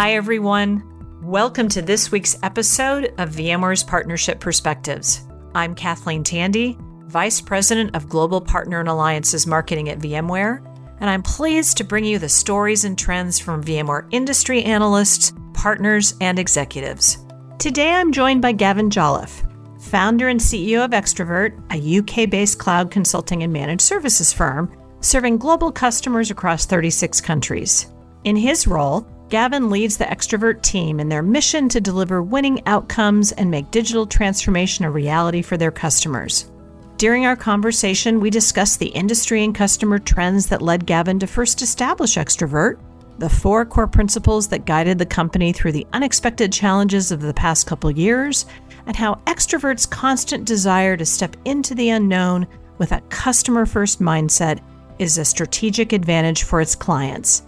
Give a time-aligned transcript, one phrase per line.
[0.00, 0.82] Hi, everyone.
[1.22, 5.20] Welcome to this week's episode of VMware's Partnership Perspectives.
[5.54, 10.64] I'm Kathleen Tandy, Vice President of Global Partner and Alliances Marketing at VMware,
[11.00, 16.14] and I'm pleased to bring you the stories and trends from VMware industry analysts, partners,
[16.22, 17.18] and executives.
[17.58, 19.44] Today I'm joined by Gavin Jolliffe,
[19.82, 25.36] founder and CEO of Xtravirt, a UK based cloud consulting and managed services firm serving
[25.36, 27.92] global customers across 36 countries.
[28.24, 33.30] In his role, Gavin leads the Xtravirt team in their mission to deliver winning outcomes
[33.30, 36.50] and make digital transformation a reality for their customers.
[36.96, 41.62] During our conversation, we discussed the industry and customer trends that led Gavin to first
[41.62, 42.80] establish Xtravirt,
[43.18, 47.68] the four core principles that guided the company through the unexpected challenges of the past
[47.68, 48.46] couple years,
[48.86, 54.58] and how Xtravirt's constant desire to step into the unknown with a customer first mindset
[54.98, 57.44] is a strategic advantage for its clients.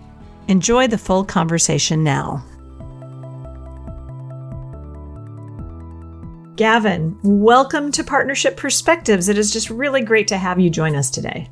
[0.49, 2.45] Enjoy the full conversation now.
[6.57, 9.29] Gavin, welcome to Partnership Perspectives.
[9.29, 11.49] It is just really great to have you join us today.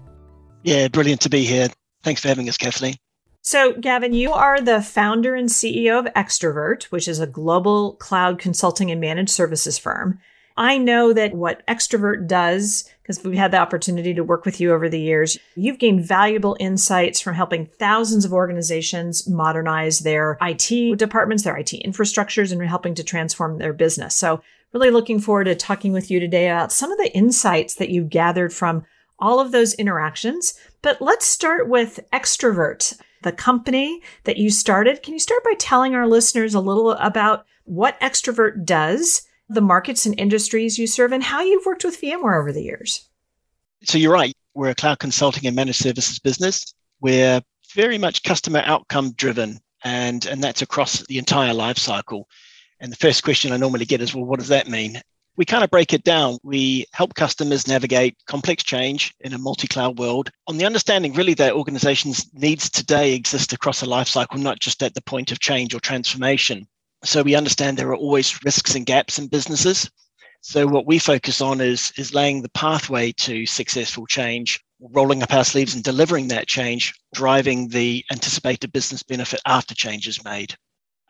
[0.62, 1.68] Yeah, brilliant to be here.
[2.02, 2.96] Thanks for having us, Kathleen.
[3.42, 8.38] So, Gavin, you are the founder and CEO of Xtravirt, which is a global cloud
[8.38, 10.20] consulting and managed services firm.
[10.56, 14.72] I know that what Xtravirt does, because we've had the opportunity to work with you
[14.72, 20.98] over the years, you've gained valuable insights from helping thousands of organizations modernize their IT
[20.98, 24.16] departments, their IT infrastructures, and helping to transform their business.
[24.16, 24.42] So,
[24.72, 28.10] really looking forward to talking with you today about some of the insights that you've
[28.10, 28.84] gathered from
[29.18, 30.54] all of those interactions.
[30.82, 35.02] But let's start with Xtravirt, the company that you started.
[35.02, 39.26] Can you start by telling our listeners a little about what Xtravirt does?
[39.50, 43.08] The markets and industries you serve and how you've worked with VMware over the years.
[43.82, 44.32] So you're right.
[44.54, 46.72] We're a cloud consulting and managed services business.
[47.00, 47.42] We're
[47.74, 52.28] very much customer outcome driven, and, and that's across the entire life cycle.
[52.78, 55.00] And the first question I normally get is, well, what does that mean?
[55.36, 56.38] We kind of break it down.
[56.44, 61.34] We help customers navigate complex change in a multi cloud world on the understanding really
[61.34, 65.40] that organizations' needs today exist across a life cycle, not just at the point of
[65.40, 66.68] change or transformation.
[67.04, 69.90] So we understand there are always risks and gaps in businesses.
[70.42, 75.32] So what we focus on is, is laying the pathway to successful change, rolling up
[75.32, 80.54] our sleeves and delivering that change, driving the anticipated business benefit after change is made.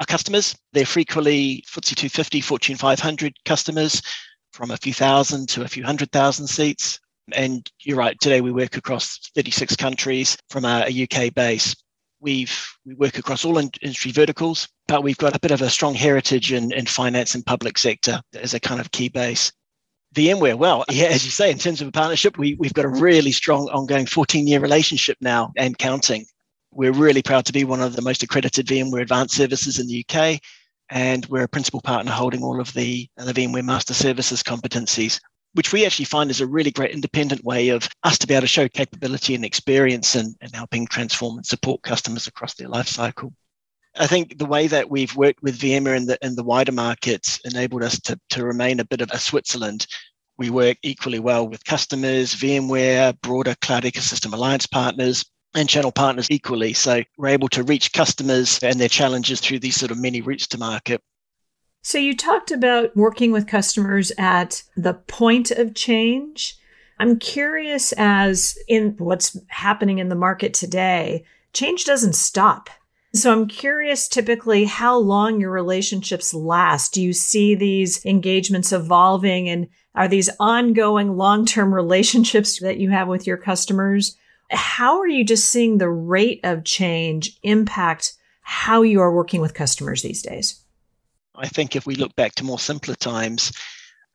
[0.01, 4.03] Our customers, they're frequently FTSE 250, Fortune 500 customers
[4.53, 6.99] from a few thousand to a few hundred thousand seats.
[7.33, 11.77] And you're right, today we work across 36 countries from a, a UK base.
[12.21, 12.55] We've
[12.85, 16.53] we work across all industry verticals, but we've got a bit of a strong heritage
[16.53, 19.53] in, in finance and public sector as a kind of key base.
[20.15, 22.89] VMware, well, yeah, as you say, in terms of a partnership, we, we've got a
[22.89, 26.27] really strong ongoing 14 year relationship now and counting.
[26.73, 30.05] We're really proud to be one of the most accredited VMware advanced services in the
[30.09, 30.41] UK.
[30.91, 35.21] And we're a principal partner holding all of the, the VMware master services competencies
[35.55, 38.43] which we actually find is a really great independent way of us to be able
[38.43, 42.87] to show capability and experience and, and helping transform and support customers across their life
[42.87, 43.33] cycle.
[43.97, 47.41] I think the way that we've worked with VMware in the in the wider markets
[47.45, 49.87] enabled us to, to remain a bit of a Switzerland.
[50.39, 55.25] We work equally well with customers, VMware, broader cloud ecosystem alliance partners,
[55.55, 56.73] and channel partners equally.
[56.73, 60.47] So we're able to reach customers and their challenges through these sort of many routes
[60.49, 61.03] to market.
[61.83, 66.59] So you talked about working with customers at the point of change.
[66.99, 71.25] I'm curious as in what's happening in the market today,
[71.55, 72.69] change doesn't stop.
[73.15, 76.93] So I'm curious typically how long your relationships last.
[76.93, 83.09] Do you see these engagements evolving and are these ongoing long-term relationships that you have
[83.09, 84.17] with your customers?
[84.51, 89.55] How are you just seeing the rate of change impact how you are working with
[89.55, 90.61] customers these days?
[91.41, 93.51] I think if we look back to more simpler times,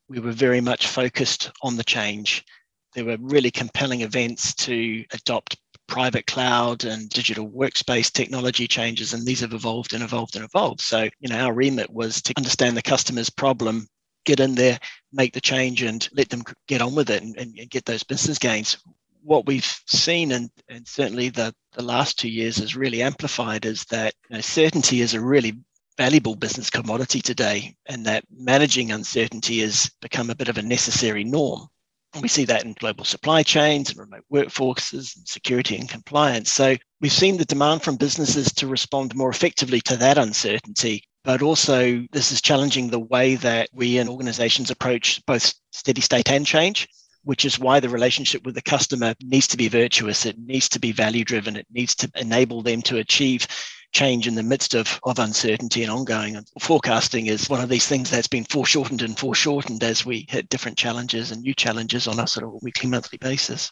[0.07, 2.45] we were very much focused on the change.
[2.93, 9.25] There were really compelling events to adopt private cloud and digital workspace technology changes, and
[9.25, 10.81] these have evolved and evolved and evolved.
[10.81, 13.87] So, you know, our remit was to understand the customer's problem,
[14.25, 14.79] get in there,
[15.11, 18.37] make the change, and let them get on with it and, and get those business
[18.37, 18.77] gains.
[19.23, 23.83] What we've seen, and, and certainly the, the last two years has really amplified, is
[23.85, 25.55] that you know, certainty is a really
[25.97, 31.23] valuable business commodity today, and that managing uncertainty has become a bit of a necessary
[31.23, 31.67] norm.
[32.13, 36.51] And we see that in global supply chains and remote workforces and security and compliance.
[36.51, 41.03] So we've seen the demand from businesses to respond more effectively to that uncertainty.
[41.25, 46.29] But also, this is challenging the way that we and organizations approach both steady state
[46.29, 46.87] and change,
[47.23, 50.25] which is why the relationship with the customer needs to be virtuous.
[50.25, 51.57] It needs to be value driven.
[51.57, 53.47] It needs to enable them to achieve
[53.95, 56.35] change in the midst of, of uncertainty and ongoing.
[56.35, 60.49] And forecasting is one of these things that's been foreshortened and foreshortened as we hit
[60.49, 63.71] different challenges and new challenges on a sort of weekly, monthly basis.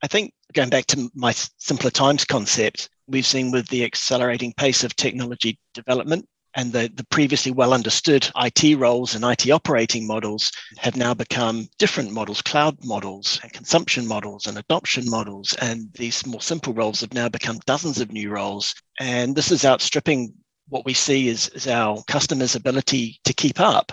[0.00, 4.84] I think going back to my simpler times concept, we've seen with the accelerating pace
[4.84, 6.24] of technology development
[6.58, 11.68] and the, the previously well understood IT roles and IT operating models have now become
[11.78, 15.54] different models, cloud models and consumption models and adoption models.
[15.60, 18.74] And these more simple roles have now become dozens of new roles.
[18.98, 20.34] And this is outstripping
[20.68, 23.92] what we see as, as our customers' ability to keep up.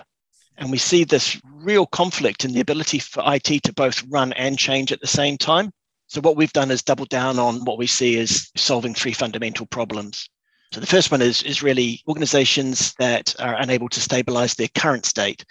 [0.57, 4.57] And we see this real conflict in the ability for IT to both run and
[4.57, 5.71] change at the same time.
[6.07, 9.67] So, what we've done is double down on what we see as solving three fundamental
[9.67, 10.27] problems.
[10.75, 15.05] So the first one is, is really organizations that are unable to stabilize their current
[15.05, 15.45] state.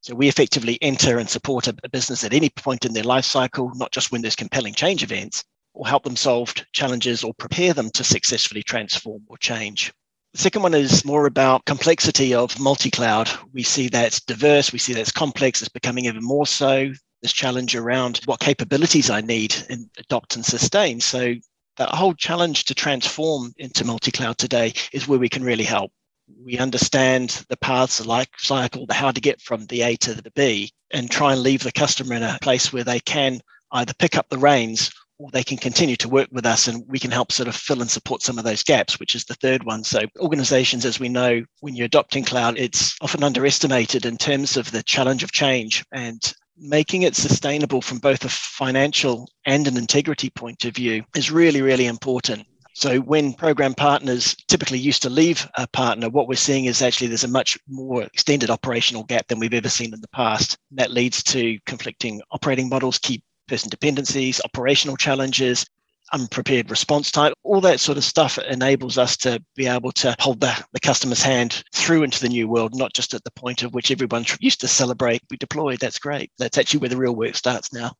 [0.00, 3.26] So we effectively enter and support a, a business at any point in their life
[3.26, 7.74] cycle, not just when there's compelling change events, or help them solve challenges or prepare
[7.74, 9.92] them to successfully transform or change.
[10.32, 13.28] The second one is more about complexity of multi-cloud.
[13.52, 16.90] We see that's diverse, we see that's complex, it's becoming even more so.
[17.20, 20.98] This challenge around what capabilities I need and adopt and sustain.
[20.98, 21.34] So
[21.76, 25.92] that whole challenge to transform into multi-cloud today is where we can really help.
[26.44, 30.14] We understand the paths, the life cycle, the how to get from the A to
[30.14, 33.40] the B, and try and leave the customer in a place where they can
[33.72, 36.98] either pick up the reins or they can continue to work with us and we
[36.98, 39.62] can help sort of fill and support some of those gaps, which is the third
[39.64, 39.84] one.
[39.84, 44.70] So, organizations, as we know, when you're adopting cloud, it's often underestimated in terms of
[44.70, 45.84] the challenge of change.
[45.92, 46.20] And
[46.62, 51.60] making it sustainable from both a financial and an integrity point of view is really,
[51.60, 52.46] really important.
[52.74, 57.08] So when program partners typically used to leave a partner, what we're seeing is actually
[57.08, 60.56] there's a much more extended operational gap than we've ever seen in the past.
[60.70, 65.66] That leads to conflicting operating models, key person dependencies, operational challenges,
[66.12, 70.40] unprepared response time, all that sort of stuff enables us to be able to hold
[70.40, 73.74] the, the customer's hand through into the new world, not just at the point of
[73.74, 75.22] which everyone used to celebrate.
[75.30, 76.30] We deployed, that's great.
[76.38, 77.92] That's actually where the real work starts now.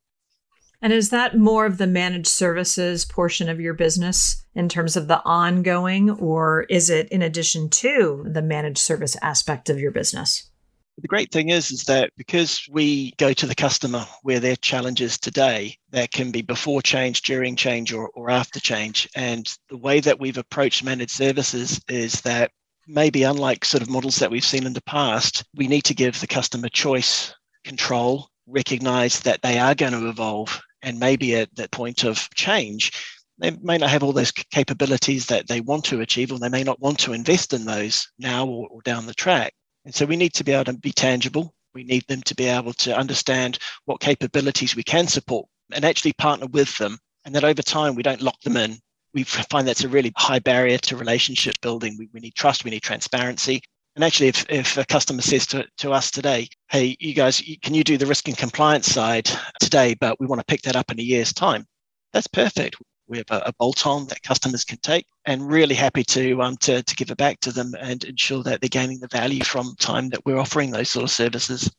[0.81, 5.07] And is that more of the managed services portion of your business in terms of
[5.07, 10.51] the ongoing, or is it in addition to the managed service aspect of your business?
[10.99, 15.19] The great thing is, is that because we go to the customer where their challenges
[15.19, 19.09] today, that can be before change, during change, or, or after change.
[19.17, 22.51] And the way that we've approached managed services is that
[22.87, 26.21] maybe unlike sort of models that we've seen in the past, we need to give
[26.21, 27.35] the customer choice,
[27.65, 30.61] control, recognize that they are going to evolve.
[30.83, 32.93] And maybe at that point of change,
[33.39, 36.65] they may not have all those capabilities that they want to achieve, or they may
[36.65, 39.55] not want to invest in those now or, or down the track.
[39.85, 41.55] And so we need to be able to be tangible.
[41.75, 46.13] We need them to be able to understand what capabilities we can support and actually
[46.15, 46.99] partner with them.
[47.25, 48.79] And that over time, we don't lock them in.
[49.15, 51.97] We find that's a really high barrier to relationship building.
[51.99, 53.63] We, we need trust, we need transparency.
[53.95, 57.75] And actually, if, if a customer says to, to us today, hey, you guys, can
[57.75, 59.31] you do the risk and compliance side
[59.61, 61.67] today, but we want to pick that up in a year's time?
[62.13, 62.77] That's perfect.
[63.07, 66.83] We have a, a bolt-on that customers can take, and really happy to um to,
[66.83, 70.09] to give it back to them and ensure that they're gaining the value from time
[70.11, 71.71] that we're offering those sort of services.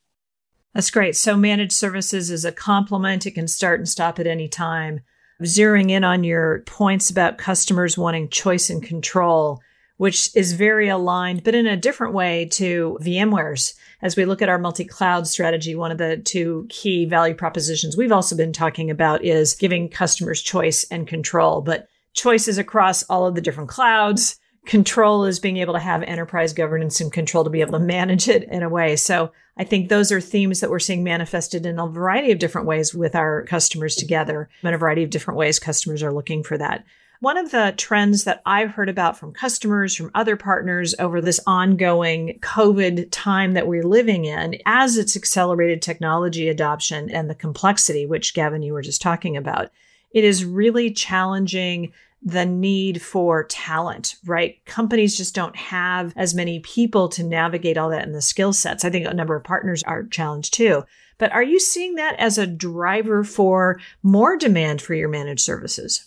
[0.74, 1.16] That's great.
[1.16, 3.26] So managed services is a complement.
[3.26, 5.02] It can start and stop at any time.
[5.44, 9.62] Zeroing in on your points about customers wanting choice and control
[9.98, 13.74] which is very aligned, but in a different way to VMware's.
[14.02, 17.96] As we look at our multi cloud strategy, one of the two key value propositions
[17.96, 23.26] we've also been talking about is giving customers choice and control, but choices across all
[23.26, 24.40] of the different clouds.
[24.66, 28.30] Control is being able to have enterprise governance and control to be able to manage
[28.30, 28.96] it in a way.
[28.96, 32.68] So I think those are themes that we're seeing manifested in a variety of different
[32.68, 34.50] ways with our customers together.
[34.64, 36.86] In a variety of different ways, customers are looking for that.
[37.20, 41.40] One of the trends that I've heard about from customers, from other partners over this
[41.48, 48.06] ongoing COVID time that we're living in, as it's accelerated technology adoption and the complexity,
[48.06, 49.72] which Gavin, you were just talking about,
[50.14, 51.92] it is really challenging
[52.26, 54.64] the need for talent, right?
[54.66, 58.86] Companies just don't have as many people to navigate all that in the skill sets.
[58.86, 60.84] I think a number of partners are challenged too.
[61.18, 66.06] But are you seeing that as a driver for more demand for your managed services?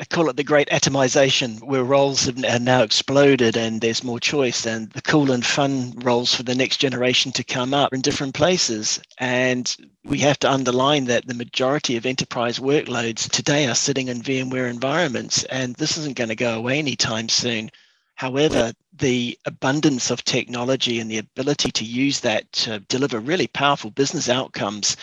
[0.00, 4.66] I call it the great atomization, where roles have now exploded and there's more choice,
[4.66, 8.34] and the cool and fun roles for the next generation to come up in different
[8.34, 9.00] places.
[9.18, 9.72] And
[10.04, 14.68] we have to underline that the majority of enterprise workloads today are sitting in VMware
[14.68, 17.70] environments, and this isn't going to go away anytime soon.
[18.16, 23.90] However, the abundance of technology and the ability to use that to deliver really powerful
[23.90, 24.96] business outcomes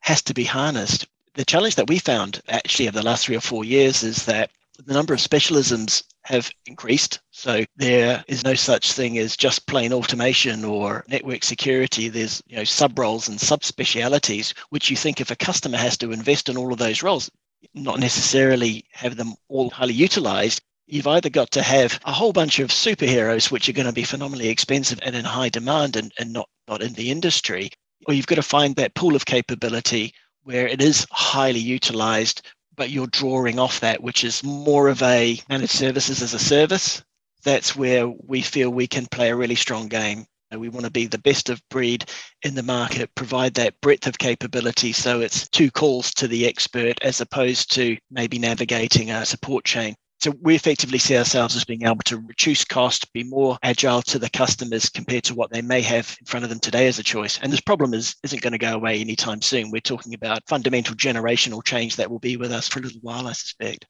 [0.00, 3.40] has to be harnessed the challenge that we found actually over the last three or
[3.40, 4.50] four years is that
[4.84, 7.20] the number of specialisms have increased.
[7.30, 12.08] So there is no such thing as just plain automation or network security.
[12.08, 16.12] There's you know sub roles and subspecialities, which you think if a customer has to
[16.12, 17.30] invest in all of those roles,
[17.74, 20.60] not necessarily have them all highly utilized.
[20.86, 24.04] You've either got to have a whole bunch of superheroes, which are going to be
[24.04, 27.70] phenomenally expensive and in high demand and, and not, not in the industry,
[28.06, 30.12] or you've got to find that pool of capability
[30.44, 32.42] where it is highly utilized,
[32.76, 37.02] but you're drawing off that, which is more of a managed services as a service.
[37.42, 40.26] That's where we feel we can play a really strong game.
[40.56, 42.04] We want to be the best of breed
[42.42, 44.92] in the market, provide that breadth of capability.
[44.92, 49.96] So it's two calls to the expert as opposed to maybe navigating a support chain.
[50.24, 54.18] So we effectively see ourselves as being able to reduce cost, be more agile to
[54.18, 57.02] the customers compared to what they may have in front of them today as a
[57.02, 57.38] choice.
[57.42, 59.70] And this problem is, isn't going to go away anytime soon.
[59.70, 63.26] We're talking about fundamental generational change that will be with us for a little while,
[63.26, 63.84] I suspect.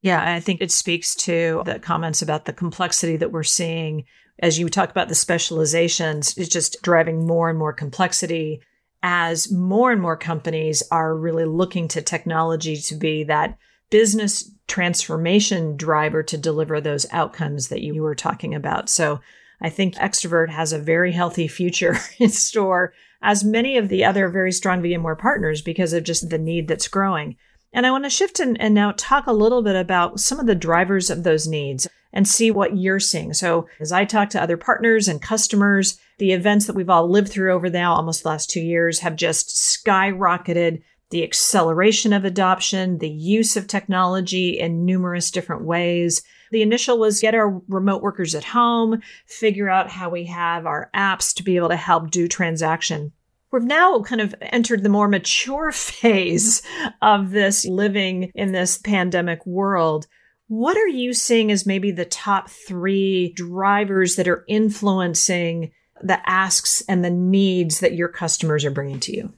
[0.00, 4.04] Yeah, I think it speaks to the comments about the complexity that we're seeing
[4.38, 6.34] as you talk about the specializations.
[6.38, 8.62] It's just driving more and more complexity
[9.02, 13.58] as more and more companies are really looking to technology to be that
[13.90, 18.88] business transformation driver to deliver those outcomes that you were talking about.
[18.88, 19.20] So
[19.60, 24.28] I think Xtravirt has a very healthy future in store, as many of the other
[24.28, 27.36] very strong VMware partners, because of just the need that's growing.
[27.72, 30.46] And I want to shift and, and now talk a little bit about some of
[30.46, 33.34] the drivers of those needs and see what you're seeing.
[33.34, 37.28] So as I talk to other partners and customers, the events that we've all lived
[37.28, 42.98] through over now almost the last two years have just skyrocketed the acceleration of adoption,
[42.98, 46.22] the use of technology in numerous different ways.
[46.50, 50.90] The initial was get our remote workers at home, figure out how we have our
[50.94, 53.12] apps to be able to help do transaction.
[53.52, 56.62] We've now kind of entered the more mature phase
[57.00, 60.06] of this living in this pandemic world.
[60.48, 65.70] What are you seeing as maybe the top three drivers that are influencing
[66.02, 69.32] the asks and the needs that your customers are bringing to you?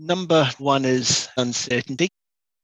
[0.00, 2.08] Number one is uncertainty,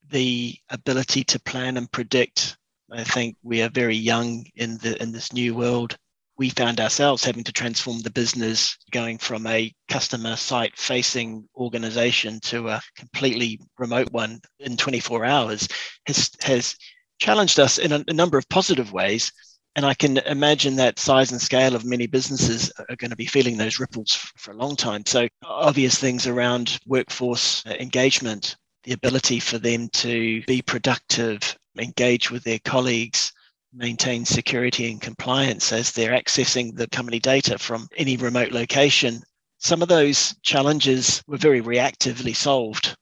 [0.08, 2.56] the ability to plan and predict.
[2.92, 5.96] I think we are very young in the in this new world.
[6.38, 12.38] We found ourselves having to transform the business, going from a customer site facing organization
[12.42, 15.66] to a completely remote one in 24 hours
[16.06, 16.76] has has
[17.18, 19.32] challenged us in a, a number of positive ways
[19.76, 23.26] and I can imagine that size and scale of many businesses are going to be
[23.26, 25.04] feeling those ripples for a long time.
[25.04, 32.44] So, obvious things around workforce engagement, the ability for them to be productive, engage with
[32.44, 33.32] their colleagues,
[33.72, 39.20] maintain security and compliance as they're accessing the company data from any remote location.
[39.58, 42.96] Some of those challenges were very reactively solved.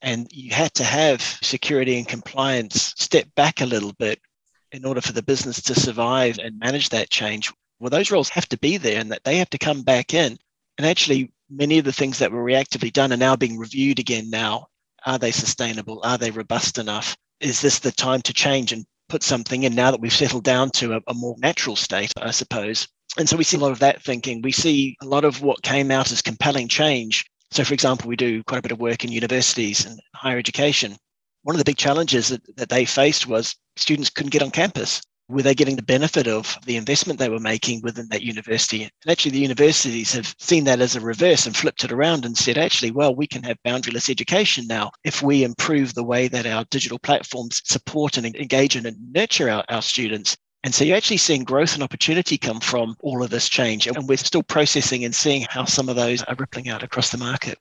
[0.00, 4.20] And you had to have security and compliance step back a little bit
[4.74, 8.48] in order for the business to survive and manage that change, well, those roles have
[8.48, 10.36] to be there and that they have to come back in.
[10.78, 14.30] And actually, many of the things that were reactively done are now being reviewed again
[14.30, 14.66] now.
[15.06, 16.00] Are they sustainable?
[16.02, 17.16] Are they robust enough?
[17.38, 20.70] Is this the time to change and put something in now that we've settled down
[20.70, 22.88] to a, a more natural state, I suppose?
[23.16, 24.42] And so we see a lot of that thinking.
[24.42, 27.24] We see a lot of what came out as compelling change.
[27.52, 30.96] So, for example, we do quite a bit of work in universities and higher education
[31.44, 35.00] one of the big challenges that, that they faced was students couldn't get on campus.
[35.28, 38.82] Were they getting the benefit of the investment they were making within that university?
[38.82, 42.36] And actually, the universities have seen that as a reverse and flipped it around and
[42.36, 46.46] said, actually, well, we can have boundaryless education now if we improve the way that
[46.46, 50.36] our digital platforms support and engage and nurture our, our students.
[50.62, 53.86] And so you're actually seeing growth and opportunity come from all of this change.
[53.86, 57.18] And we're still processing and seeing how some of those are rippling out across the
[57.18, 57.58] market.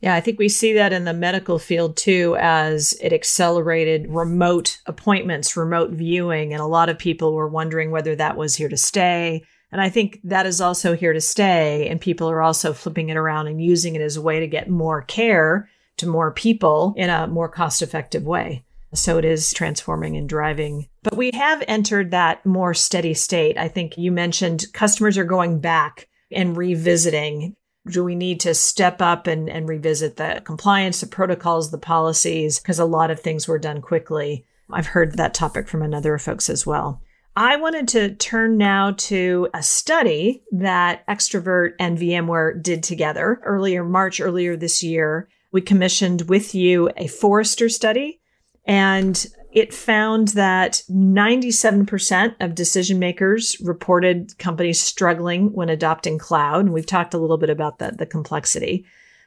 [0.00, 4.78] Yeah, I think we see that in the medical field too, as it accelerated remote
[4.86, 6.52] appointments, remote viewing.
[6.52, 9.44] And a lot of people were wondering whether that was here to stay.
[9.72, 11.88] And I think that is also here to stay.
[11.88, 14.70] And people are also flipping it around and using it as a way to get
[14.70, 18.64] more care to more people in a more cost effective way.
[18.94, 20.88] So it is transforming and driving.
[21.02, 23.58] But we have entered that more steady state.
[23.58, 27.56] I think you mentioned customers are going back and revisiting
[27.90, 32.58] do we need to step up and, and revisit the compliance, the protocols, the policies?
[32.58, 34.46] Because a lot of things were done quickly.
[34.70, 37.02] I've heard that topic from another folks as well.
[37.36, 43.84] I wanted to turn now to a study that Xtravirt and VMware did together earlier,
[43.84, 45.28] March earlier this year.
[45.52, 48.20] We commissioned with you a Forrester study,
[48.64, 49.24] and
[49.58, 56.60] it found that 97% of decision makers reported companies struggling when adopting cloud.
[56.60, 58.86] And we've talked a little bit about the, complexity.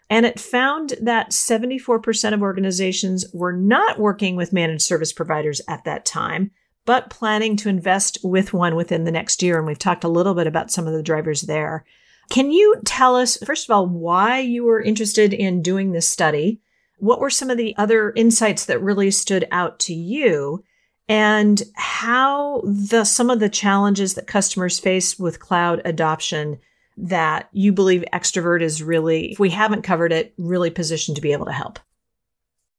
[0.10, 5.84] And it found that 74% of organizations were not working with managed service providers at
[5.86, 6.52] that time,
[6.86, 9.58] but planning to invest with one within the next year.
[9.58, 11.86] And we've talked a little bit about some of the drivers there.
[12.30, 16.62] Can you tell us, first of all, why you were interested in doing this study?
[17.02, 20.64] What were some of the other insights that really stood out to you?
[21.10, 26.60] And how the some of the challenges that customers face with cloud adoption
[26.98, 31.32] that you believe Xtravirt is really, if we haven't covered it, really positioned to be
[31.32, 31.80] able to help?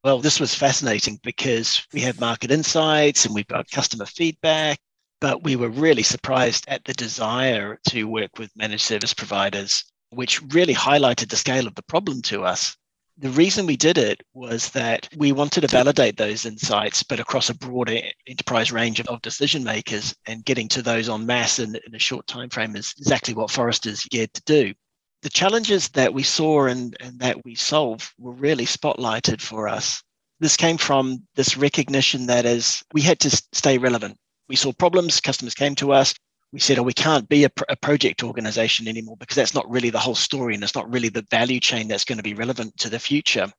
[0.05, 4.79] Well, this was fascinating because we have market insights and we've got customer feedback,
[5.21, 10.41] but we were really surprised at the desire to work with managed service providers, which
[10.55, 12.77] really highlighted the scale of the problem to us.
[13.19, 17.51] The reason we did it was that we wanted to validate those insights, but across
[17.51, 21.77] a broader enterprise range of, of decision makers, and getting to those en masse in,
[21.87, 24.75] in a short time frame is exactly what Forrester's geared to do
[25.23, 30.03] the challenges that we saw and, and that we solved were really spotlighted for us.
[30.41, 34.17] This came from this recognition that as we had to stay relevant.
[34.49, 36.13] We saw problems, customers came to us.
[36.53, 39.91] We said, oh, we can't be a, a project organization anymore because that's not really
[39.91, 42.77] the whole story and it's not really the value chain that's going to be relevant
[42.79, 43.51] to the future.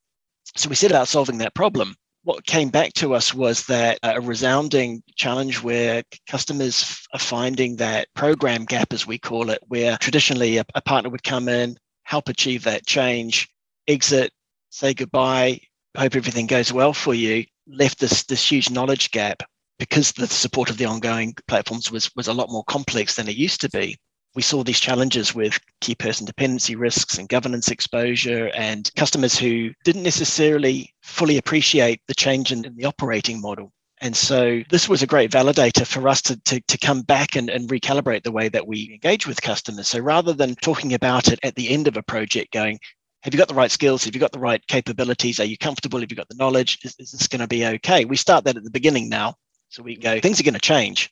[0.56, 4.14] So we set about solving that problem what came back to us was that uh,
[4.16, 9.96] a resounding challenge where customers are finding that program gap, as we call it, where
[9.98, 13.48] traditionally a, a, partner would come in, help achieve that change,
[13.86, 14.32] exit,
[14.70, 15.60] say goodbye,
[15.96, 19.42] hope everything goes well for you, left this, this huge knowledge gap
[19.78, 23.36] because the support of the ongoing platforms was, was a lot more complex than it
[23.36, 23.96] used to be
[24.34, 29.70] we saw these challenges with key person dependency risks and governance exposure and customers who
[29.84, 33.72] didn't necessarily fully appreciate the change in, in the operating model.
[34.00, 37.48] And so this was a great validator for us to, to, to come back and,
[37.48, 39.88] and recalibrate the way that we engage with customers.
[39.88, 42.78] So rather than talking about it at the end of a project, going,
[43.22, 44.04] have you got the right skills?
[44.04, 45.40] Have you got the right capabilities?
[45.40, 46.00] Are you comfortable?
[46.00, 46.80] Have you got the knowledge?
[46.82, 48.04] Is, is this going to be okay?
[48.04, 49.36] We start that at the beginning now.
[49.74, 51.10] So we go, things are going to change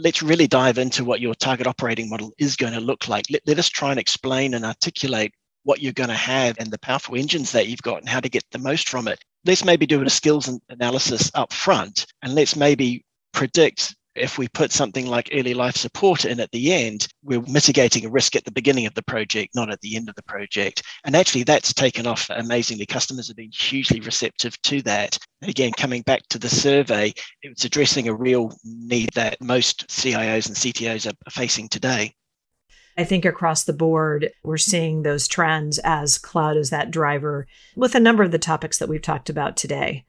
[0.00, 3.26] let's really dive into what your target operating model is going to look like.
[3.30, 5.32] Let, let us try and explain and articulate
[5.64, 8.28] what you're going to have and the powerful engines that you've got and how to
[8.28, 9.22] get the most from it.
[9.44, 14.72] Let's maybe do a skills analysis up front and let's maybe predict if we put
[14.72, 18.52] something like early life support in at the end, we're mitigating a risk at the
[18.52, 20.82] beginning of the project, not at the end of the project.
[21.04, 22.86] And actually, that's taken off amazingly.
[22.86, 25.18] Customers have been hugely receptive to that.
[25.42, 30.56] Again, coming back to the survey, it's addressing a real need that most CIOs and
[30.56, 32.14] CTOs are facing today.
[32.98, 37.46] I think across the board, we're seeing those trends as cloud is that driver
[37.76, 40.04] with a number of the topics that we've talked about today.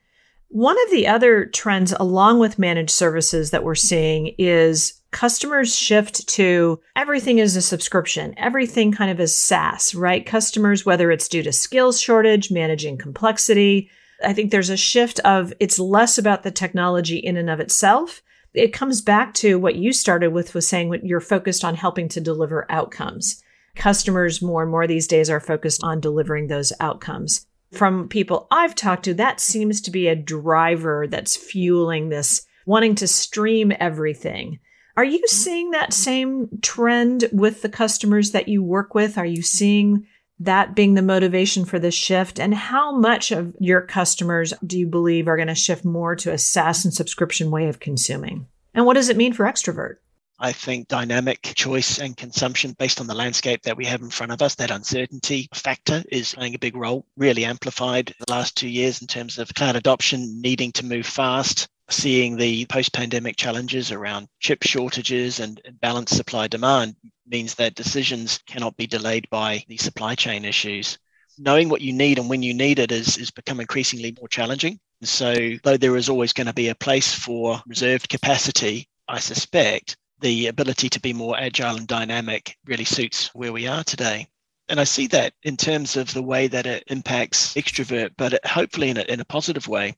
[0.53, 6.27] One of the other trends, along with managed services, that we're seeing is customers shift
[6.27, 10.25] to everything is a subscription, everything kind of is SaaS, right?
[10.25, 13.89] Customers, whether it's due to skills shortage, managing complexity,
[14.25, 18.21] I think there's a shift of it's less about the technology in and of itself.
[18.53, 22.19] It comes back to what you started with was saying you're focused on helping to
[22.19, 23.41] deliver outcomes.
[23.77, 28.75] Customers more and more these days are focused on delivering those outcomes from people I've
[28.75, 34.59] talked to, that seems to be a driver that's fueling this wanting to stream everything.
[34.97, 39.17] Are you seeing that same trend with the customers that you work with?
[39.17, 40.05] Are you seeing
[40.39, 42.39] that being the motivation for this shift?
[42.39, 46.31] And how much of your customers do you believe are going to shift more to
[46.31, 48.47] a SaaS and subscription way of consuming?
[48.73, 49.95] And what does it mean for Xtravirt?
[50.43, 54.31] I think dynamic choice and consumption based on the landscape that we have in front
[54.31, 58.67] of us, that uncertainty factor is playing a big role, really amplified the last two
[58.67, 63.91] years in terms of cloud adoption, needing to move fast, seeing the post pandemic challenges
[63.91, 66.95] around chip shortages and, balanced supply demand
[67.27, 70.97] means that decisions cannot be delayed by the supply chain issues.
[71.37, 74.79] Knowing what you need and when you need it is, is become increasingly more challenging.
[75.03, 79.97] So, though there is always going to be a place for reserved capacity, I suspect
[80.21, 84.27] the ability to be more agile and dynamic really suits where we are today.
[84.69, 88.89] And I see that in terms of the way that it impacts Xtravirt, but hopefully
[88.89, 89.95] in a, in a positive way.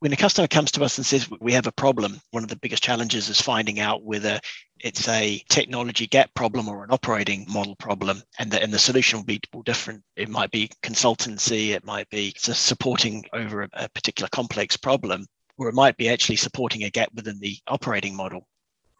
[0.00, 2.56] When a customer comes to us and says we have a problem, one of the
[2.56, 4.40] biggest challenges is finding out whether
[4.80, 9.18] it's a technology gap problem or an operating model problem, and the, and the solution
[9.18, 10.02] will be different.
[10.16, 15.26] It might be consultancy, it might be supporting over a, a particular complex problem,
[15.58, 18.46] or it might be actually supporting a gap within the operating model.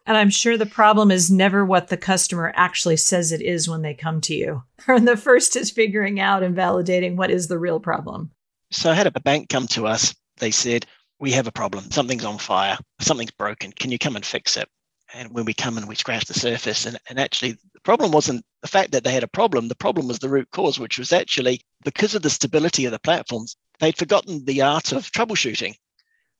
[0.05, 3.81] And I'm sure the problem is never what the customer actually says it is when
[3.81, 4.63] they come to you.
[4.87, 8.31] And the first is figuring out and validating what is the real problem.
[8.71, 10.15] So I had a bank come to us.
[10.37, 10.87] They said,
[11.19, 11.91] We have a problem.
[11.91, 12.77] Something's on fire.
[12.99, 13.73] Something's broken.
[13.73, 14.67] Can you come and fix it?
[15.13, 18.43] And when we come and we scratch the surface, and, and actually the problem wasn't
[18.61, 19.67] the fact that they had a problem.
[19.67, 22.99] The problem was the root cause, which was actually because of the stability of the
[22.99, 25.75] platforms, they'd forgotten the art of troubleshooting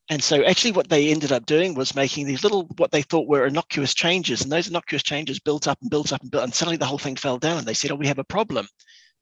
[0.08, 3.28] And so, actually, what they ended up doing was making these little, what they thought
[3.28, 4.42] were innocuous changes.
[4.42, 6.98] And those innocuous changes built up and built up and built, and suddenly the whole
[6.98, 7.58] thing fell down.
[7.58, 8.66] And they said, Oh, we have a problem.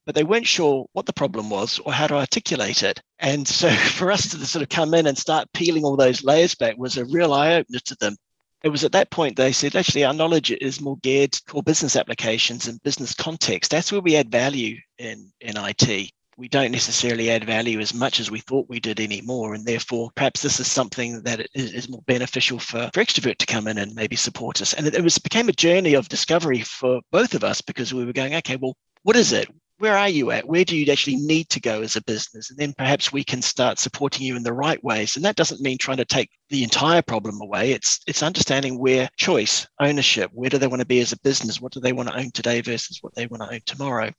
[0.06, 3.00] But they weren't sure what the problem was or how to articulate it.
[3.18, 6.54] And so, for us to sort of come in and start peeling all those layers
[6.54, 8.16] back was a real eye opener to them.
[8.64, 11.62] It was at that point they said, actually, our knowledge is more geared to core
[11.62, 13.70] business applications and business context.
[13.70, 16.10] That's where we add value in, in IT
[16.40, 19.52] we don't necessarily add value as much as we thought we did anymore.
[19.52, 23.68] And therefore, perhaps this is something that is, more beneficial for, for Xtravirt to come
[23.68, 24.72] in and maybe support us.
[24.72, 28.06] And it, it was became a journey of discovery for both of us because we
[28.06, 29.48] were going, okay, well, what is it?
[29.78, 30.46] Where are you at?
[30.46, 32.48] Where do you actually need to go as a business?
[32.48, 35.16] And then perhaps we can start supporting you in the right ways.
[35.16, 37.72] And that doesn't mean trying to take the entire problem away.
[37.72, 41.60] It's it's understanding where choice, ownership, where do they want to be as a business?
[41.60, 44.10] What do they want to own today versus what they want to own tomorrow?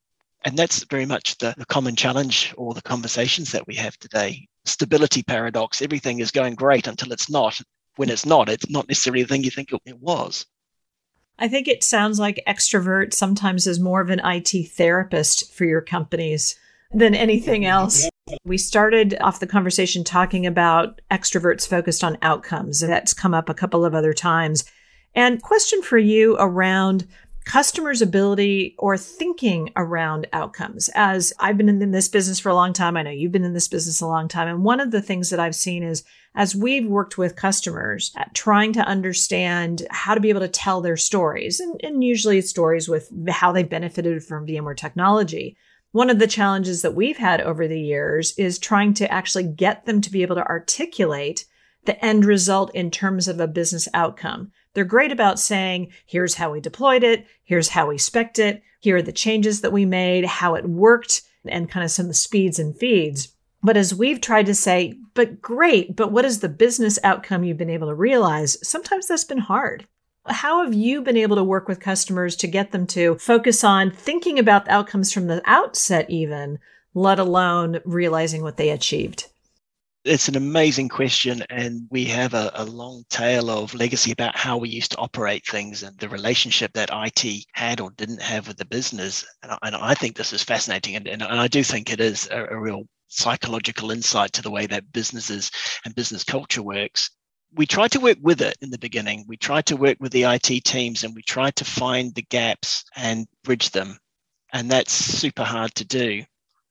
[0.44, 4.48] And that's very much the, the common challenge or the conversations that we have today.
[4.66, 7.60] Stability paradox everything is going great until it's not.
[7.98, 10.46] When it's not, it's not necessarily the thing you think it was.
[11.38, 15.82] I think it sounds like Xtravirt sometimes is more of an IT therapist for your
[15.82, 16.56] companies
[16.94, 18.08] than anything else.
[18.44, 22.80] We started off the conversation talking about Xtravirt's focused on outcomes.
[22.80, 24.64] That's come up a couple of other times.
[25.16, 27.08] And question for you around
[27.46, 30.90] customers' ability or thinking around outcomes.
[30.94, 33.54] As I've been in this business for a long time, I know you've been in
[33.54, 34.48] this business a long time.
[34.48, 36.04] And one of the things that I've seen is
[36.36, 40.98] as we've worked with customers trying to understand how to be able to tell their
[40.98, 45.58] stories, and, and usually stories with how they benefited from VMware technology.
[45.92, 49.86] One of the challenges that we've had over the years is trying to actually get
[49.86, 51.46] them to be able to articulate
[51.86, 54.52] the end result in terms of a business outcome.
[54.74, 58.98] They're great about saying, here's how we deployed it, here's how we spec'd it, here
[58.98, 62.14] are the changes that we made, how it worked, and kind of some of the
[62.14, 63.36] speeds and feeds.
[63.64, 67.58] But as we've tried to say, but great, but what is the business outcome you've
[67.58, 68.58] been able to realize?
[68.68, 69.88] Sometimes that's been hard.
[70.26, 73.92] How have you been able to work with customers to get them to focus on
[73.92, 76.60] thinking about the outcomes from the outset, even,
[76.94, 79.28] let alone realizing what they achieved?
[80.04, 84.58] It's an amazing question, and we have a, a, long tale of legacy about how
[84.58, 88.58] we used to operate things and the relationship that IT had or didn't have with
[88.58, 89.24] the business.
[89.44, 92.28] And I, and I think this is fascinating, and, and, I do think it is
[92.32, 95.52] a, a real psychological insight to the way that businesses
[95.86, 97.12] and business culture works.
[97.54, 99.26] We tried to work with it in the beginning.
[99.28, 102.86] We tried to work with the IT teams, and we tried to find the gaps
[102.96, 104.00] and bridge them.
[104.52, 106.24] And that's super hard to do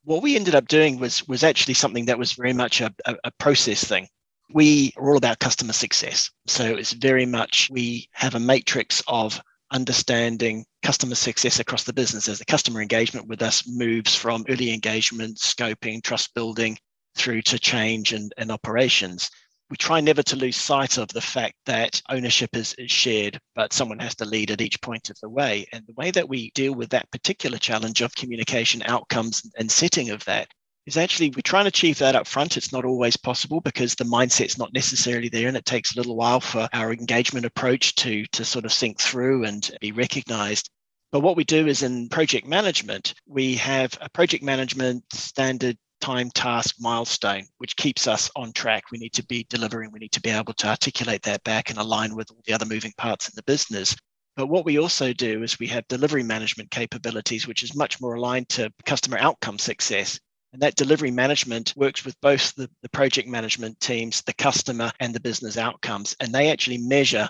[0.05, 3.17] what we ended up doing was was actually something that was very much a, a,
[3.25, 4.09] a process thing.
[4.53, 6.31] We are all about customer success.
[6.47, 9.41] So it's very much we have a matrix of
[9.73, 14.73] understanding customer success across the business as the customer engagement with us moves from early
[14.73, 16.77] engagement scoping trust building
[17.17, 19.31] through to change and, and operations
[19.71, 23.73] we try never to lose sight of the fact that ownership is, is, shared, but
[23.73, 25.65] someone has to lead at each point of the way.
[25.73, 30.11] And the way that we deal with that particular challenge of communication outcomes and setting
[30.11, 30.49] of that
[30.87, 32.57] is actually we try and achieve that up front.
[32.57, 36.17] It's not always possible because the mindset's not necessarily there, and it takes a little
[36.17, 40.69] while for our engagement approach to, to sort of sink through and be recognized.
[41.13, 46.31] But what we do is in project management, we have a project management standard time
[46.31, 48.85] task milestone, which keeps us on track.
[48.91, 51.79] We need to be delivering, we need to be able to articulate that back and
[51.79, 53.95] align with all the other moving parts in the business.
[54.37, 58.15] But what we also do is we have delivery management capabilities, which is much more
[58.15, 60.19] aligned to customer outcome success.
[60.53, 65.15] And that delivery management works with both the, the project management teams, the customer, and
[65.15, 66.17] the business outcomes.
[66.21, 67.29] And they actually measure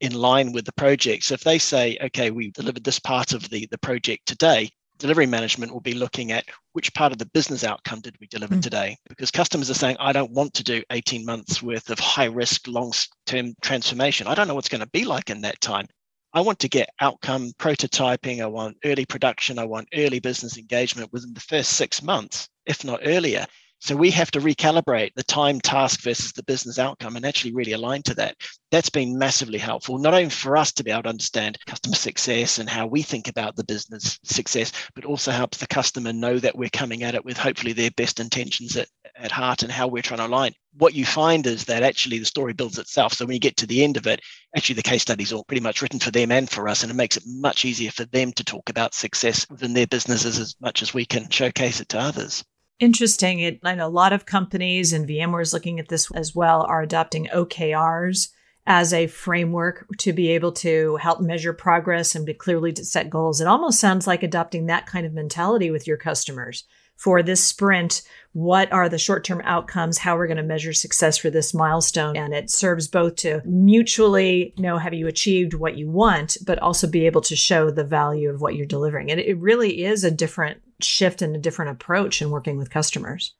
[0.00, 1.24] in line with the project.
[1.24, 5.26] So if they say, okay, we delivered this part of the, the project today, delivery
[5.26, 8.62] management will be looking at which part of the business outcome did we deliver mm.
[8.62, 8.96] today?
[9.08, 12.66] Because customers are saying i don't want to do 18 months worth of high risk
[12.68, 12.92] long
[13.26, 14.26] term transformation.
[14.26, 15.86] I don't know what's going to be like in that time.
[16.34, 18.40] I want to get outcome prototyping.
[18.40, 19.58] I want early production.
[19.58, 23.46] I want early business engagement within the first six months if not earlier
[23.84, 27.72] so we have to recalibrate the time task versus the business outcome and actually really
[27.72, 28.36] align to that.
[28.70, 32.60] That's been massively helpful, not only for us to be able to understand customer success
[32.60, 36.56] and how we think about the business success, but also helps the customer know that
[36.56, 40.00] we're coming at it with hopefully their best intentions at, at heart and how we're
[40.00, 40.52] trying to align.
[40.78, 43.14] What you find is that actually the story builds itself.
[43.14, 44.20] So when you get to the end of it,
[44.56, 46.94] actually the case studies are pretty much written for them and for us, and it
[46.94, 50.82] makes it much easier for them to talk about success within their businesses as much
[50.82, 52.44] as we can showcase it to others.
[52.82, 53.38] Interesting.
[53.38, 56.62] It, I know a lot of companies and VMware is looking at this as well
[56.62, 58.30] are adopting OKRs
[58.66, 63.40] as a framework to be able to help measure progress and be clearly set goals.
[63.40, 66.64] It almost sounds like adopting that kind of mentality with your customers
[67.02, 71.18] for this sprint, what are the short term outcomes, how we're going to measure success
[71.18, 72.16] for this milestone.
[72.16, 76.86] And it serves both to mutually know have you achieved what you want, but also
[76.86, 79.10] be able to show the value of what you're delivering.
[79.10, 83.34] And it really is a different shift and a different approach in working with customers.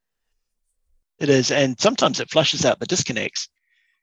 [1.21, 1.53] It is.
[1.53, 3.49] And sometimes it flushes out the disconnects.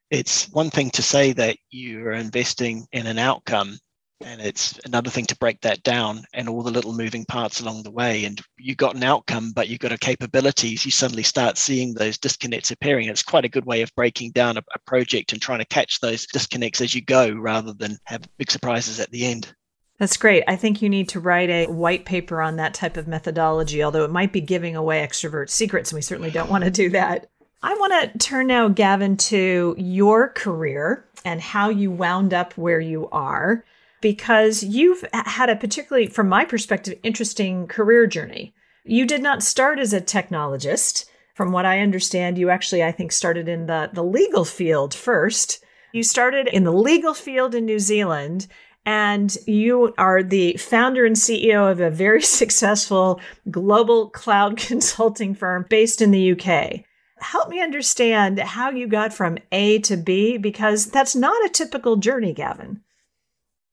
[0.09, 3.77] It's one thing to say that you're investing in an outcome
[4.21, 7.83] and it's another thing to break that down and all the little moving parts along
[7.83, 8.25] the way.
[8.25, 10.85] And you got an outcome but you've got a capabilities.
[10.85, 13.07] You suddenly start seeing those disconnects appearing.
[13.07, 15.99] It's quite a good way of breaking down a, a project and trying to catch
[15.99, 19.53] those disconnects as you go rather than have big surprises at the end.
[19.99, 20.43] That's great.
[20.47, 24.05] I think you need to write a white paper on that type of methodology, although
[24.05, 27.29] it might be giving away Xtravirt secrets, and we certainly don't want to do that.
[27.61, 32.79] I want to turn now, Gavin, to your career and how you wound up where
[32.79, 33.65] you are
[34.01, 38.53] because you've had a particularly, from my perspective, interesting career journey.
[38.83, 41.05] You did not start as a technologist.
[41.35, 45.63] From what I understand, you actually, I think, started in the, the legal field first.
[45.93, 48.47] You started in the legal field in New Zealand,
[48.85, 55.65] and you are the founder and CEO of a very successful global cloud consulting firm
[55.69, 56.81] based in the UK.
[57.19, 61.97] Help me understand how you got from A to B, because that's not a typical
[61.97, 62.81] journey, Gavin.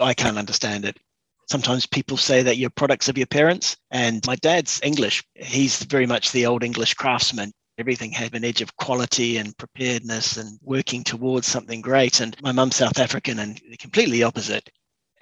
[0.00, 0.98] I can't understand it.
[1.48, 3.76] Sometimes people say that you're products of your parents.
[3.90, 5.22] And my dad's English.
[5.35, 7.52] He's very much the old English craftsman.
[7.78, 12.20] Everything had an edge of quality and preparedness and working towards something great.
[12.20, 14.68] And my mum's South African and completely opposite.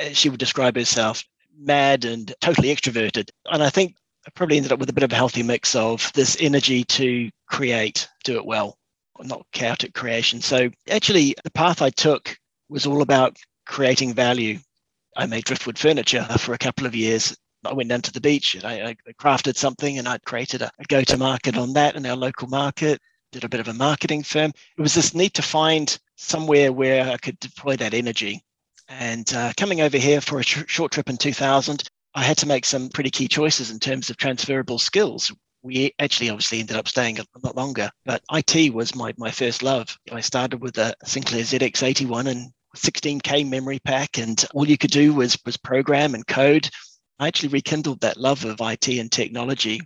[0.01, 1.23] Uh, she would describe herself
[1.59, 3.31] mad and totally extroverted.
[3.47, 6.11] And I think I probably ended up with a bit of a healthy mix of
[6.15, 8.79] this energy to create, do it well,
[9.21, 10.41] not chaotic creation.
[10.41, 12.37] So actually, the path I took
[12.69, 14.59] was all about creating value.
[15.17, 17.37] I made driftwood furniture for a couple of years.
[17.65, 20.71] I went down to the beach and I, I crafted something and I created a,
[20.79, 23.01] a go to market on that in our local market,
[23.33, 24.53] did a bit of a marketing firm.
[24.77, 28.43] It was this need to find somewhere where I could deploy that energy.
[28.89, 32.47] And uh, coming over here for a sh- short trip in 2000, I had to
[32.47, 35.33] make some pretty key choices in terms of transferable skills.
[35.63, 39.63] We actually obviously ended up staying a lot longer, but IT was my, my first
[39.63, 39.97] love.
[40.13, 45.15] I started with a Sinclair ZX81 and 16k memory pack, and all you could do
[45.15, 46.69] was was program and code.
[47.19, 49.81] I actually rekindled that love of IT and technology.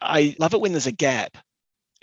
[0.00, 1.36] I, love it when there's a gap.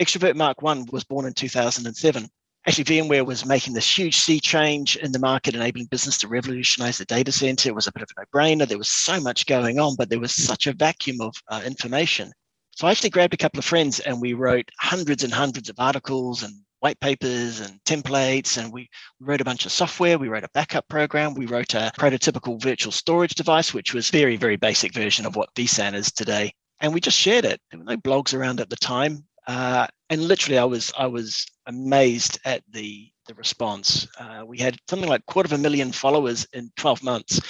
[0.00, 2.28] Xtravirt Mark One was born in 2007.
[2.66, 6.98] Actually, VMware was making this huge sea change in the market, enabling business to revolutionize
[6.98, 7.70] the data center.
[7.70, 8.68] It was a bit of a no-brainer.
[8.68, 12.32] There was so much going on, but there was such a vacuum of uh, information.
[12.76, 15.76] So I actually grabbed a couple of friends and we wrote hundreds and hundreds of
[15.78, 18.88] articles and white papers and templates and we
[19.20, 20.18] wrote a bunch of software.
[20.18, 21.34] We wrote a backup program.
[21.34, 25.54] We wrote a prototypical virtual storage device which was very very basic version of what
[25.54, 26.52] vSAN is today.
[26.80, 27.60] And we just shared it.
[27.70, 29.24] There were no blogs around at the time.
[29.46, 34.08] Uh, and literally i was i was amazed at the the response.
[34.18, 37.40] Uh, we had something like quarter of a million followers in 12 months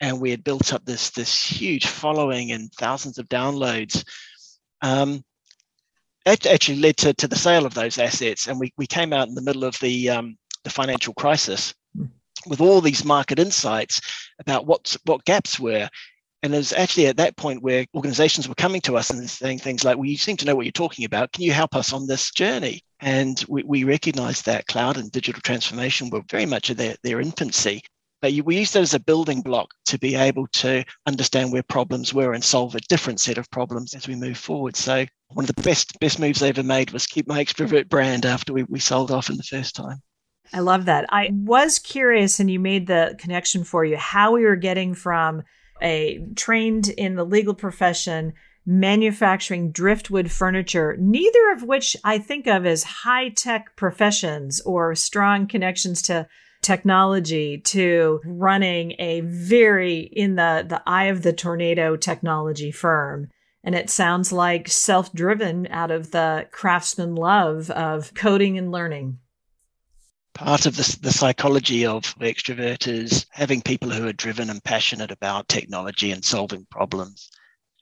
[0.00, 4.04] and we had built up this this huge following and thousands of downloads.
[4.82, 5.22] Um,
[6.32, 8.46] actually led to, to the sale of those assets.
[8.46, 12.06] And we, we came out in the middle of the, um, the financial crisis hmm.
[12.46, 14.00] with all these market insights
[14.38, 15.88] about what, what gaps were.
[16.42, 19.58] And it was actually at that point where organizations were coming to us and saying
[19.58, 21.32] things like, well, you seem to know what you're talking about.
[21.32, 22.82] Can you help us on this journey?
[23.00, 27.20] And we, we recognized that cloud and digital transformation were very much at their, their
[27.20, 27.82] infancy.
[28.22, 32.12] But we used that as a building block to be able to understand where problems
[32.12, 34.76] were and solve a different set of problems as we move forward.
[34.76, 38.26] So one of the best best moves I ever made was keep my Xtravirt brand
[38.26, 40.02] after we, we sold off in the first time.
[40.52, 41.06] I love that.
[41.10, 45.42] I was curious, and you made the connection for you how we were getting from
[45.80, 48.32] a trained in the legal profession
[48.66, 55.46] manufacturing driftwood furniture, neither of which I think of as high tech professions or strong
[55.46, 56.28] connections to
[56.62, 63.28] technology to running a very in the the eye of the tornado technology firm.
[63.62, 69.18] And it sounds like self-driven out of the craftsman love of coding and learning.
[70.32, 75.48] Part of the, the psychology of Xtravirt having people who are driven and passionate about
[75.48, 77.28] technology and solving problems.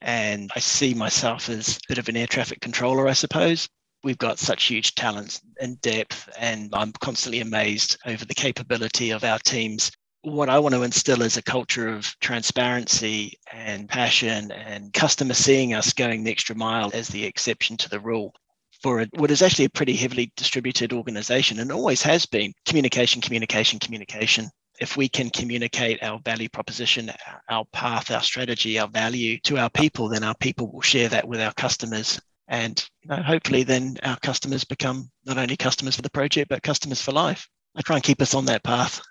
[0.01, 3.67] And i see myself as a bit of an air traffic controller i suppose
[4.03, 9.23] we've got such huge talents and depth, and I'm constantly amazed over the capability of
[9.23, 9.91] our teams.
[10.21, 15.73] What I want to instill is a culture of transparency and passion and customer seeing
[15.73, 18.33] us going the extra mile as the exception to the rule
[18.81, 23.79] for what is actually a pretty heavily distributed organization and always has been communication, communication,
[23.79, 24.49] communication.
[24.79, 27.11] If we can communicate our value proposition,
[27.49, 31.27] our path, our strategy, our value to our people, then our people will share that
[31.27, 36.01] with our customers And you know, hopefully, then our customers become not only customers for
[36.01, 37.47] the project, but customers for life.
[37.75, 39.01] I try and keep us on that path.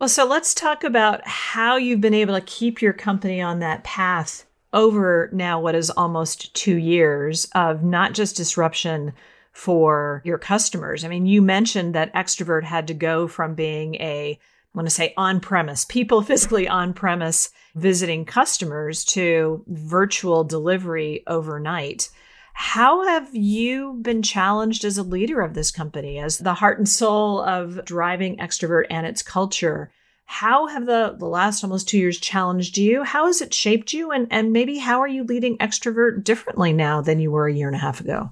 [0.00, 3.84] Well, so let's talk about how you've been able to keep your company on that
[3.84, 9.14] path over now what is almost two years of not just disruption
[9.52, 11.02] for your customers.
[11.02, 14.94] I mean, you mentioned that Xtravirt had to go from being a, I want to
[14.94, 22.10] say on premise, people physically on premise visiting customers to virtual delivery overnight.
[22.58, 26.88] How have you been challenged as a leader of this company, as the heart and
[26.88, 29.92] soul of driving Xtravirt and its culture?
[30.24, 33.02] How have the, the last almost two years challenged you?
[33.02, 34.10] How has it shaped you?
[34.10, 37.66] And, and maybe how are you leading Xtravirt differently now than you were a year
[37.66, 38.30] and a half ago?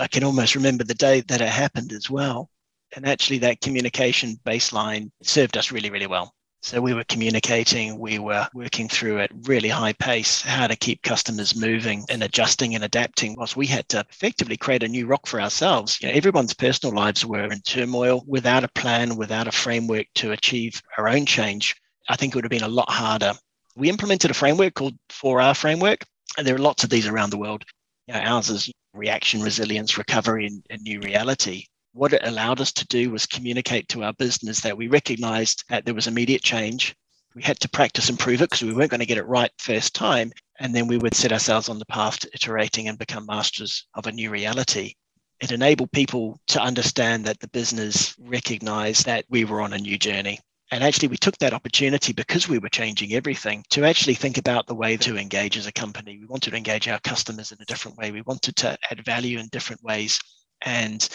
[0.00, 2.50] I can almost remember the day that it happened as well.
[2.96, 6.34] And actually, that communication baseline served us really, really well.
[6.60, 11.02] So we were communicating, we were working through at really high pace how to keep
[11.02, 15.26] customers moving and adjusting and adapting whilst we had to effectively create a new rock
[15.26, 15.98] for ourselves.
[16.00, 20.32] You know, everyone's personal lives were in turmoil without a plan, without a framework to
[20.32, 21.76] achieve our own change.
[22.08, 23.34] I think it would have been a lot harder.
[23.76, 26.04] We implemented a framework called 4R framework,
[26.36, 27.64] and there are lots of these around the world.
[28.08, 32.72] You know, ours is reaction, resilience, recovery, and, and new reality what it allowed us
[32.72, 36.94] to do was communicate to our business that we recognized that there was immediate change.
[37.34, 39.50] We had to practice and prove it because we weren't going to get it right
[39.58, 40.32] first time.
[40.60, 44.06] And then we would set ourselves on the path to iterating and become masters of
[44.06, 44.94] a new reality.
[45.40, 49.96] It enabled people to understand that the business recognized that we were on a new
[49.96, 50.40] journey.
[50.70, 54.66] And actually, we took that opportunity because we were changing everything to actually think about
[54.66, 56.18] the way to engage as a company.
[56.18, 58.10] We wanted to engage our customers in a different way.
[58.10, 60.20] We wanted to add value in different ways.
[60.60, 61.08] And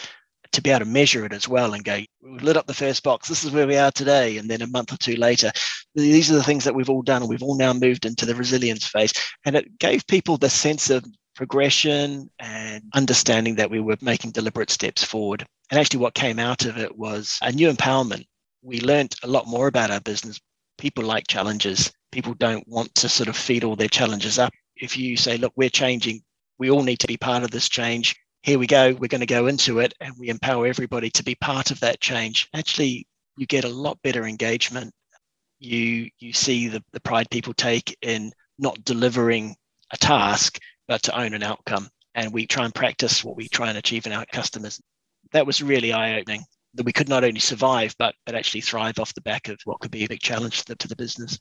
[0.53, 3.03] to be able to measure it as well and go, we've lit up the first
[3.03, 4.37] box, this is where we are today.
[4.37, 5.51] And then a month or two later,
[5.95, 7.27] these are the things that we've all done.
[7.27, 9.13] We've all now moved into the resilience phase.
[9.45, 14.69] And it gave people the sense of progression and understanding that we were making deliberate
[14.69, 15.45] steps forward.
[15.71, 18.25] And actually, what came out of it was a new empowerment.
[18.61, 20.39] We learned a lot more about our business.
[20.77, 21.91] People like challenges.
[22.11, 24.53] People don't want to sort of feed all their challenges up.
[24.75, 26.21] If you say, look, we're changing,
[26.59, 29.25] we all need to be part of this change here we go, we're going to
[29.25, 32.49] go into it and we empower everybody to be part of that change.
[32.53, 34.93] Actually, you get a lot better engagement.
[35.59, 39.55] You you see the, the pride people take in not delivering
[39.91, 41.89] a task, but to own an outcome.
[42.15, 44.79] And we try and practice what we try and achieve in our customers.
[45.31, 46.43] That was really eye-opening
[46.75, 49.79] that we could not only survive, but but actually thrive off the back of what
[49.79, 51.39] could be a big challenge to the, to the business.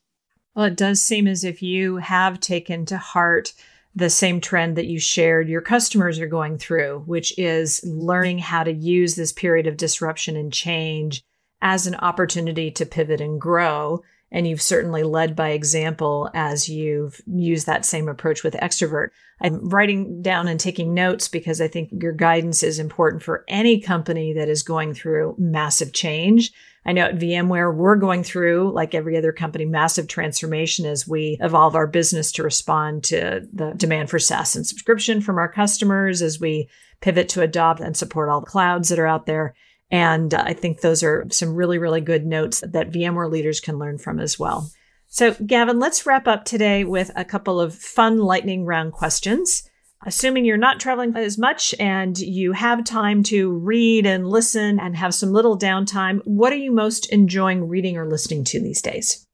[0.54, 3.54] Well, it does seem as if you have taken to heart
[3.94, 8.64] the same trend that you shared your customers are going through, which is learning how
[8.64, 11.22] to use this period of disruption and change
[11.60, 14.02] as an opportunity to pivot and grow.
[14.30, 19.08] And you've certainly led by example as you've used that same approach with Xtravirt.
[19.42, 23.78] I'm writing down and taking notes because I think your guidance is important for any
[23.78, 26.52] company that is going through massive change
[26.84, 31.36] I know at VMware, we're going through, like every other company, massive transformation as we
[31.40, 36.22] evolve our business to respond to the demand for SaaS and subscription from our customers,
[36.22, 36.68] as we
[37.00, 39.54] pivot to adopt and support all the clouds that are out there.
[39.90, 43.78] And uh, I think those are some really, really good notes that VMware leaders can
[43.78, 44.68] learn from as well.
[45.06, 49.68] So, Gavin, let's wrap up today with a couple of fun lightning round questions
[50.04, 54.96] assuming you're not traveling as much and you have time to read and listen and
[54.96, 59.26] have some little downtime, what are you most enjoying reading or listening to these days?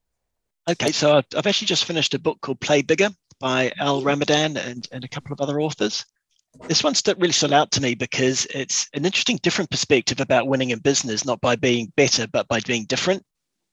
[0.68, 3.08] Okay, so I've, actually just finished a book called Play Bigger
[3.40, 6.04] by Al Ramadan and, and a couple of other authors.
[6.66, 10.70] This one really stood out to me because it's an interesting, different perspective about winning
[10.70, 13.22] in business, not by being better, but by being different.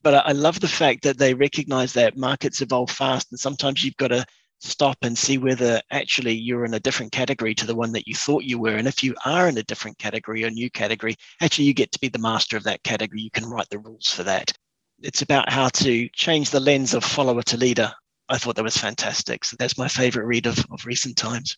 [0.02, 3.96] But I love the fact that they recognize that markets evolve fast and sometimes you've
[3.96, 4.24] got to
[4.58, 8.14] stop and see whether actually you're in a different category to the one that you
[8.14, 8.76] thought you were.
[8.76, 12.00] And if you are in a different category or new category, actually you get to
[12.00, 13.20] be the master of that category.
[13.20, 14.52] You can write the rules for that.
[15.02, 17.92] It's about how to change the lens of follower to leader.
[18.28, 19.44] I thought that was fantastic.
[19.44, 21.56] So that's my favorite read of, of recent times.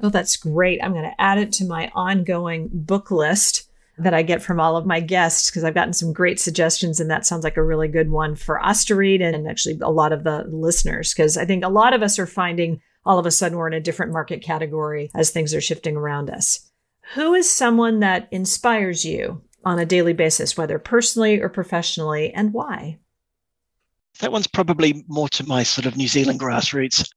[0.00, 0.82] Oh, that's great.
[0.82, 4.76] I'm going to add it to my ongoing book list that I get from all
[4.76, 7.88] of my guests because I've gotten some great suggestions, and that sounds like a really
[7.88, 11.44] good one for us to read and actually a lot of the listeners because I
[11.44, 14.12] think a lot of us are finding all of a sudden we're in a different
[14.12, 16.70] market category as things are shifting around us.
[17.14, 22.52] Who is someone that inspires you on a daily basis, whether personally or professionally, and
[22.52, 22.98] why?
[24.20, 27.08] That one's probably more to my sort of New Zealand grassroots.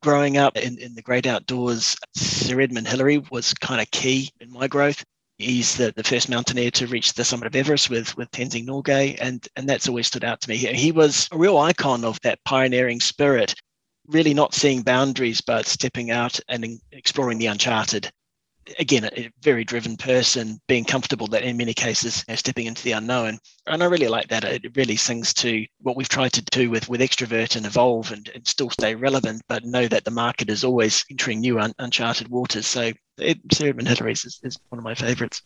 [0.00, 4.50] Growing up in, in the great outdoors, Sir Edmund Hillary was kind of key in
[4.50, 5.04] my growth.
[5.42, 9.18] He's the, the first mountaineer to reach the summit of Everest with, with Tenzing Norgay,
[9.20, 10.56] and, and that's always stood out to me.
[10.56, 13.54] He, was a real icon of that pioneering spirit.
[14.06, 18.10] really not seeing boundaries, but stepping out and exploring the uncharted.
[18.78, 22.84] Again, a very driven person, being comfortable that in many cases, you know, stepping into
[22.84, 23.38] the unknown.
[23.66, 24.44] And I really like that.
[24.44, 28.30] It really sings to what we've tried to do with, with Xtravirt and evolve and,
[28.34, 32.28] and still stay relevant, but know that the market is always entering new un- uncharted
[32.28, 32.66] waters.
[32.66, 35.42] So it, Edmund Hillary's is, is one of my favorites.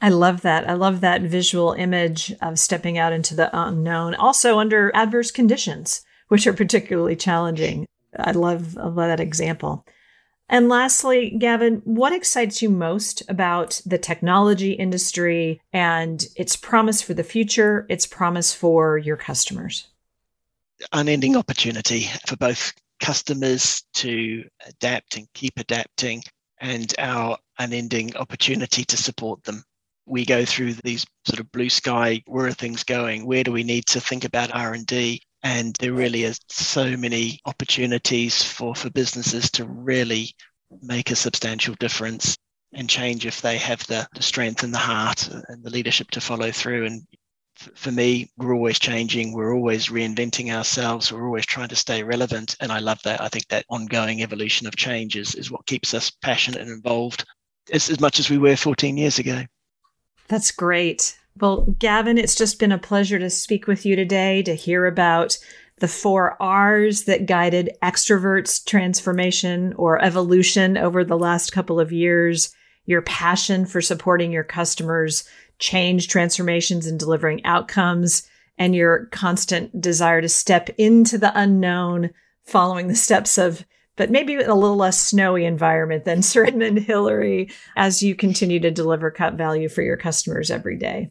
[0.00, 0.68] I love that.
[0.68, 6.02] I love that visual image of stepping out into the unknown, also under adverse conditions
[6.28, 7.86] which are particularly challenging.
[8.16, 9.84] I love, I love that example.
[10.48, 17.12] And lastly, Gavin, what excites you most about the technology industry and its promise for
[17.12, 19.88] the future, its promise for your customers?
[20.92, 26.22] Unending opportunity for both customers to adapt and keep adapting,
[26.60, 29.62] and our unending opportunity to support them.
[30.06, 33.26] We go through these sort of blue sky, where are things going?
[33.26, 35.20] Where do we need to think about R&D?
[35.42, 40.34] And there really is so many opportunities for, for businesses to really
[40.82, 42.36] make a substantial difference
[42.72, 46.20] and change if they have the, the strength and the heart and the leadership to
[46.20, 46.86] follow through.
[46.86, 47.06] And
[47.74, 49.32] for me, we're always changing.
[49.32, 51.12] We're always reinventing ourselves.
[51.12, 52.56] We're always trying to stay relevant.
[52.60, 53.20] And I love that.
[53.20, 57.24] I think that ongoing evolution of change is, is what keeps us passionate and involved
[57.72, 59.44] as, as much as we were 14 years ago.
[60.28, 61.18] That's great.
[61.40, 65.38] Well, Gavin, it's just been a pleasure to speak with you today to hear about
[65.78, 72.52] the four R's that guided Xtravirt's transformation or evolution over the last couple of years,
[72.86, 75.28] your passion for supporting your customers,
[75.58, 82.10] change transformations and delivering outcomes, and your constant desire to step into the unknown,
[82.44, 83.64] following the steps of
[83.98, 88.70] but maybe a little less snowy environment than Sir Edmund Hillary as you continue to
[88.70, 91.10] deliver cut value for your customers every day.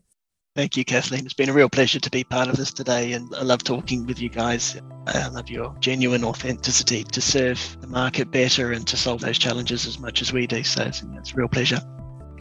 [0.55, 1.23] Thank you, Kathleen.
[1.23, 4.07] It's been a real pleasure to be part of this today, and I love talking
[4.07, 4.75] with you guys.
[5.05, 9.85] I love your genuine authenticity to serve the market better and to solve those challenges
[9.85, 10.63] as much as we do.
[10.63, 11.79] So it's, a real pleasure.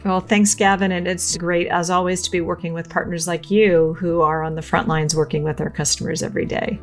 [0.05, 0.91] Well, thanks, Gavin.
[0.91, 4.55] And it's great, as always, to be working with partners like you who are on
[4.55, 6.79] the front lines working with our customers every day.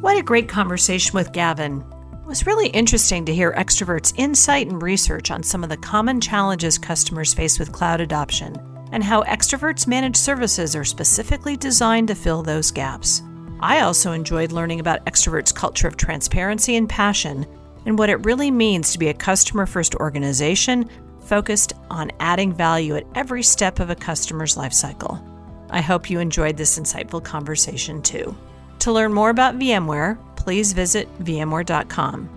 [0.00, 1.84] What a great conversation with Gavin.
[2.12, 6.20] It was really interesting to hear Xtravirt's insight and research on some of the common
[6.20, 8.56] challenges customers face with cloud adoption
[8.92, 13.22] and how Xtravirt's managed services are specifically designed to fill those gaps.
[13.60, 17.46] I also enjoyed learning about Xtravirt's culture of transparency and passion
[17.86, 20.88] and what it really means to be a customer first organization
[21.20, 25.22] focused on adding value at every step of a customer's lifecycle.
[25.70, 28.36] I hope you enjoyed this insightful conversation too.
[28.80, 32.28] To learn more about VMware, please visit VMware.com.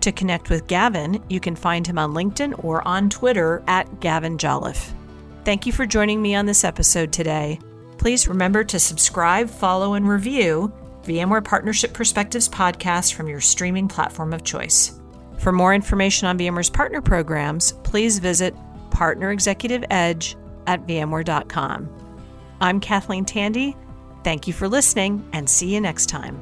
[0.00, 4.36] To connect with Gavin, you can find him on LinkedIn or on Twitter at Gavin
[4.36, 4.92] Jolliffe.
[5.44, 7.60] Thank you for joining me on this episode today.
[7.98, 10.72] Please remember to subscribe, follow, and review
[11.04, 14.98] VMware Partnership Perspectives podcast from your streaming platform of choice.
[15.38, 18.54] For more information on VMware's partner programs, please visit
[18.90, 20.36] Partner Executive Edge
[20.66, 21.88] at VMware.com.
[22.60, 23.76] I'm Kathleen Tandy.
[24.22, 26.40] Thank you for listening and see you next time.